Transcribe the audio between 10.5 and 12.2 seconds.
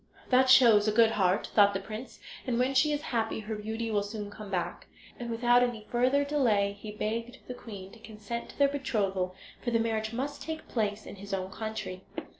place in his own country.